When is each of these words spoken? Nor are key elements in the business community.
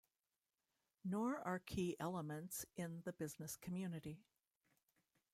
Nor 1.05 1.37
are 1.41 1.59
key 1.59 1.95
elements 1.99 2.65
in 2.75 3.01
the 3.05 3.13
business 3.13 3.55
community. 3.55 4.23